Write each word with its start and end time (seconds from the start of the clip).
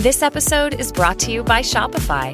This 0.00 0.22
episode 0.22 0.80
is 0.80 0.92
brought 0.92 1.18
to 1.18 1.30
you 1.30 1.42
by 1.42 1.60
Shopify. 1.60 2.32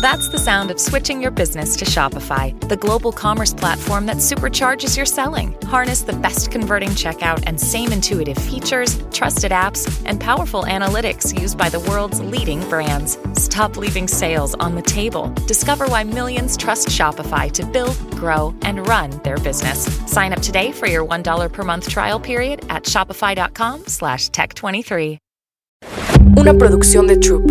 That's 0.00 0.28
the 0.28 0.40
sound 0.40 0.72
of 0.72 0.80
switching 0.80 1.22
your 1.22 1.30
business 1.30 1.76
to 1.76 1.84
Shopify, 1.84 2.58
the 2.68 2.76
global 2.76 3.12
commerce 3.12 3.54
platform 3.54 4.06
that 4.06 4.16
supercharges 4.16 4.96
your 4.96 5.06
selling. 5.06 5.56
Harness 5.66 6.02
the 6.02 6.14
best 6.14 6.50
converting 6.50 6.88
checkout 6.88 7.44
and 7.46 7.60
same 7.60 7.92
intuitive 7.92 8.36
features, 8.36 9.00
trusted 9.12 9.52
apps, 9.52 10.02
and 10.04 10.20
powerful 10.20 10.64
analytics 10.64 11.40
used 11.40 11.56
by 11.56 11.68
the 11.68 11.78
world's 11.78 12.20
leading 12.22 12.68
brands. 12.68 13.16
Stop 13.40 13.76
leaving 13.76 14.08
sales 14.08 14.56
on 14.56 14.74
the 14.74 14.82
table. 14.82 15.28
Discover 15.46 15.86
why 15.86 16.02
millions 16.02 16.56
trust 16.56 16.88
Shopify 16.88 17.52
to 17.52 17.64
build, 17.66 17.96
grow, 18.16 18.52
and 18.62 18.84
run 18.88 19.10
their 19.22 19.38
business. 19.38 19.84
Sign 20.10 20.32
up 20.32 20.42
today 20.42 20.72
for 20.72 20.88
your 20.88 21.06
$1 21.06 21.52
per 21.52 21.62
month 21.62 21.88
trial 21.88 22.18
period 22.18 22.66
at 22.68 22.82
shopify.com 22.82 23.86
slash 23.86 24.28
tech23. 24.30 25.20
Una 26.20 26.54
producción 26.54 27.06
de 27.06 27.16
Troop. 27.16 27.50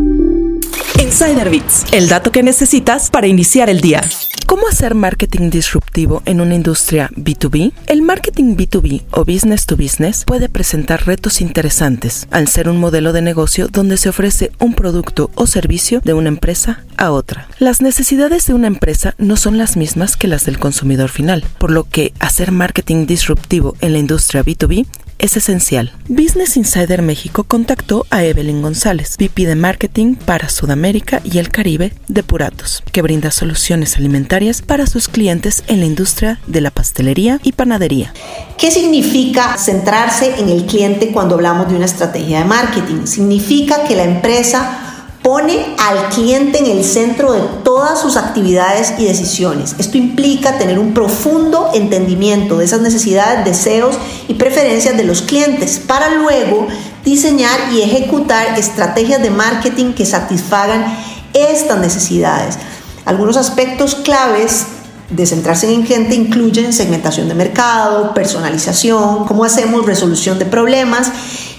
Insider 1.01 1.49
Bits, 1.49 1.85
el 1.91 2.07
dato 2.09 2.31
que 2.31 2.43
necesitas 2.43 3.09
para 3.09 3.27
iniciar 3.27 3.69
el 3.69 3.81
día. 3.81 4.01
¿Cómo 4.45 4.67
hacer 4.67 4.95
marketing 4.95 5.49
disruptivo 5.49 6.23
en 6.25 6.41
una 6.41 6.55
industria 6.55 7.09
B2B? 7.15 7.71
El 7.87 8.01
marketing 8.01 8.55
B2B 8.55 9.03
o 9.11 9.23
business 9.23 9.65
to 9.65 9.77
business 9.77 10.23
puede 10.25 10.49
presentar 10.49 11.05
retos 11.05 11.41
interesantes 11.41 12.27
al 12.31 12.47
ser 12.47 12.67
un 12.67 12.77
modelo 12.77 13.13
de 13.13 13.21
negocio 13.21 13.67
donde 13.67 13.97
se 13.97 14.09
ofrece 14.09 14.51
un 14.59 14.73
producto 14.73 15.29
o 15.35 15.45
servicio 15.45 16.01
de 16.03 16.13
una 16.13 16.29
empresa 16.29 16.83
a 16.97 17.11
otra. 17.11 17.47
Las 17.59 17.81
necesidades 17.81 18.47
de 18.47 18.53
una 18.53 18.67
empresa 18.67 19.13
no 19.17 19.35
son 19.35 19.57
las 19.57 19.77
mismas 19.77 20.17
que 20.17 20.27
las 20.27 20.45
del 20.45 20.57
consumidor 20.57 21.09
final, 21.09 21.45
por 21.59 21.71
lo 21.71 21.83
que 21.83 22.13
hacer 22.19 22.51
marketing 22.51 23.05
disruptivo 23.05 23.75
en 23.81 23.93
la 23.93 23.99
industria 23.99 24.43
B2B 24.43 24.87
es 25.19 25.37
esencial. 25.37 25.93
Business 26.07 26.57
Insider 26.57 27.01
México 27.01 27.43
contactó 27.43 28.05
a 28.09 28.23
Evelyn 28.23 28.61
González, 28.61 29.15
VP 29.19 29.45
de 29.45 29.55
Marketing 29.55 30.15
para 30.15 30.49
Sudamérica 30.49 31.21
y 31.23 31.37
el 31.37 31.49
Caribe 31.49 31.93
de 32.07 32.23
Puratos, 32.23 32.83
que 32.91 33.01
brinda 33.01 33.29
soluciones 33.29 33.97
alimentarias 33.97 34.61
para 34.61 34.87
sus 34.87 35.07
clientes 35.07 35.63
en 35.67 35.81
la 35.81 35.85
industria 35.85 36.39
de 36.47 36.61
la 36.61 36.71
pastelería 36.71 37.39
y 37.43 37.51
panadería. 37.51 38.13
¿Qué 38.57 38.71
significa 38.71 39.57
centrarse 39.57 40.39
en 40.39 40.49
el 40.49 40.65
cliente 40.65 41.11
cuando 41.11 41.35
hablamos 41.35 41.69
de 41.69 41.75
una 41.75 41.85
estrategia 41.85 42.39
de 42.39 42.45
marketing? 42.45 43.05
Significa 43.05 43.83
que 43.87 43.95
la 43.95 44.03
empresa 44.03 44.89
pone 45.21 45.75
al 45.77 46.09
cliente 46.09 46.59
en 46.59 46.65
el 46.65 46.83
centro 46.83 47.33
de 47.33 47.41
todas 47.63 48.01
sus 48.01 48.17
actividades 48.17 48.93
y 48.97 49.05
decisiones. 49.05 49.75
Esto 49.77 49.97
implica 49.97 50.57
tener 50.57 50.79
un 50.79 50.93
profundo 50.93 51.38
entendimiento 51.79 52.57
de 52.57 52.65
esas 52.65 52.81
necesidades, 52.81 53.45
deseos 53.45 53.97
y 54.27 54.35
preferencias 54.35 54.95
de 54.95 55.03
los 55.03 55.21
clientes 55.21 55.79
para 55.79 56.09
luego 56.09 56.67
diseñar 57.03 57.71
y 57.71 57.81
ejecutar 57.81 58.57
estrategias 58.57 59.21
de 59.21 59.31
marketing 59.31 59.93
que 59.93 60.05
satisfagan 60.05 60.85
estas 61.33 61.79
necesidades. 61.79 62.57
Algunos 63.05 63.37
aspectos 63.37 63.95
claves 63.95 64.65
de 65.09 65.25
centrarse 65.25 65.73
en 65.73 65.85
gente 65.85 66.13
incluyen 66.13 66.71
segmentación 66.71 67.27
de 67.27 67.33
mercado, 67.33 68.13
personalización, 68.13 69.25
cómo 69.25 69.43
hacemos 69.43 69.85
resolución 69.85 70.37
de 70.37 70.45
problemas 70.45 71.11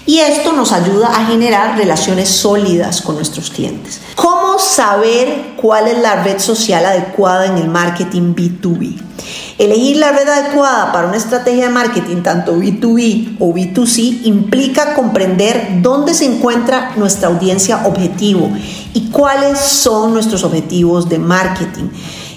y 0.05 0.19
esto 0.19 0.53
nos 0.53 0.71
ayuda 0.71 1.07
a 1.07 1.25
generar 1.25 1.77
relaciones 1.77 2.29
sólidas 2.29 3.01
con 3.01 3.15
nuestros 3.15 3.49
clientes. 3.49 4.01
¿Cómo 4.15 4.57
saber 4.57 5.53
cuál 5.57 5.87
es 5.87 5.97
la 5.99 6.23
red 6.23 6.39
social 6.39 6.85
adecuada 6.85 7.45
en 7.45 7.57
el 7.57 7.67
marketing 7.67 8.33
B2B? 8.33 8.99
Elegir 9.61 9.97
la 9.97 10.11
red 10.11 10.27
adecuada 10.27 10.91
para 10.91 11.07
una 11.07 11.17
estrategia 11.17 11.67
de 11.67 11.69
marketing, 11.69 12.23
tanto 12.23 12.57
B2B 12.57 13.35
o 13.37 13.53
B2C, 13.53 14.21
implica 14.23 14.95
comprender 14.95 15.83
dónde 15.83 16.15
se 16.15 16.25
encuentra 16.25 16.93
nuestra 16.95 17.27
audiencia 17.27 17.85
objetivo 17.85 18.51
y 18.95 19.11
cuáles 19.11 19.59
son 19.59 20.15
nuestros 20.15 20.43
objetivos 20.43 21.07
de 21.09 21.19
marketing. 21.19 21.89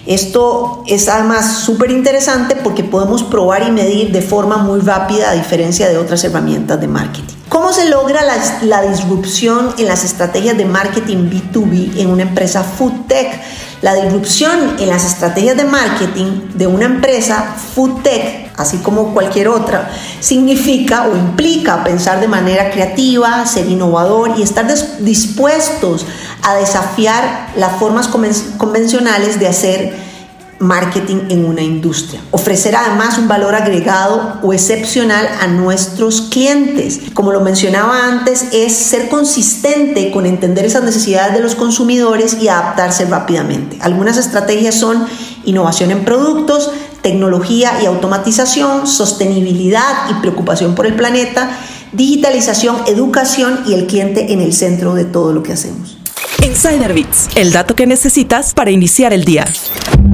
Esto 0.06 0.82
es 0.86 1.08
además 1.08 1.60
súper 1.60 1.90
interesante 1.90 2.56
porque 2.56 2.84
podemos 2.84 3.22
probar 3.22 3.66
y 3.66 3.70
medir 3.70 4.12
de 4.12 4.20
forma 4.20 4.58
muy 4.58 4.80
rápida 4.80 5.30
a 5.30 5.32
diferencia 5.32 5.88
de 5.88 5.96
otras 5.96 6.22
herramientas 6.24 6.78
de 6.80 6.88
marketing. 6.88 7.34
¿Cómo 7.48 7.72
se 7.72 7.88
logra 7.88 8.20
la, 8.62 8.82
disrupción 8.82 9.74
en 9.78 9.86
las 9.86 10.04
estrategias 10.04 10.58
de 10.58 10.64
marketing 10.66 11.30
B2B 11.30 11.98
en 11.98 12.10
una 12.10 12.22
empresa 12.24 12.62
food 12.62 13.06
tech? 13.06 13.40
La 13.80 13.94
disrupción 13.94 14.76
en 14.78 14.88
las 14.88 15.04
estrategias 15.04 15.56
de 15.56 15.64
marketing 15.64 16.40
de 16.54 16.66
una 16.66 16.86
empresa 16.86 17.54
food 17.74 18.02
tech, 18.02 18.43
así 18.56 18.78
como 18.78 19.12
cualquier 19.12 19.48
otra, 19.48 19.90
significa 20.20 21.08
o 21.08 21.16
implica 21.16 21.84
pensar 21.84 22.20
de 22.20 22.28
manera 22.28 22.70
creativa, 22.70 23.44
ser 23.46 23.68
innovador 23.68 24.34
y 24.36 24.42
estar 24.42 24.66
dispuestos 25.00 26.06
a 26.42 26.54
desafiar 26.54 27.48
las 27.56 27.76
formas 27.78 28.08
convencionales 28.08 29.40
de 29.40 29.48
hacer 29.48 30.14
marketing 30.58 31.28
en 31.30 31.44
una 31.44 31.62
industria. 31.62 32.20
Ofrecer 32.30 32.74
además 32.76 33.18
un 33.18 33.28
valor 33.28 33.54
agregado 33.54 34.38
o 34.42 34.52
excepcional 34.52 35.28
a 35.40 35.46
nuestros 35.46 36.22
clientes. 36.22 37.00
Como 37.12 37.32
lo 37.32 37.40
mencionaba 37.40 38.06
antes, 38.06 38.46
es 38.52 38.72
ser 38.74 39.08
consistente 39.08 40.10
con 40.10 40.26
entender 40.26 40.64
esas 40.64 40.84
necesidades 40.84 41.34
de 41.34 41.40
los 41.40 41.54
consumidores 41.54 42.38
y 42.40 42.48
adaptarse 42.48 43.04
rápidamente. 43.06 43.78
Algunas 43.80 44.16
estrategias 44.16 44.76
son 44.76 45.06
innovación 45.44 45.90
en 45.90 46.04
productos, 46.04 46.70
tecnología 47.04 47.82
y 47.82 47.86
automatización, 47.86 48.88
sostenibilidad 48.88 50.10
y 50.10 50.14
preocupación 50.14 50.74
por 50.74 50.86
el 50.86 50.96
planeta, 50.96 51.56
digitalización, 51.92 52.78
educación 52.86 53.60
y 53.66 53.74
el 53.74 53.86
cliente 53.86 54.32
en 54.32 54.40
el 54.40 54.52
centro 54.52 54.94
de 54.94 55.04
todo 55.04 55.32
lo 55.32 55.44
que 55.44 55.52
hacemos. 55.52 55.98
Insider 56.42 56.92
Bits, 56.92 57.28
el 57.36 57.52
dato 57.52 57.76
que 57.76 57.86
necesitas 57.86 58.54
para 58.54 58.70
iniciar 58.70 59.12
el 59.12 59.24
día. 59.24 59.44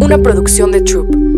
Una 0.01 0.19
producción 0.19 0.73
de 0.73 0.83
Troop. 0.83 1.30